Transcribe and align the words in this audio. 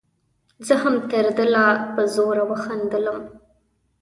زه 0.67 0.73
هم 0.83 0.95
تر 1.11 1.25
ده 1.37 1.45
لا 1.53 1.67
په 1.93 2.01
زوره 2.15 2.43
وخندلم. 2.49 3.19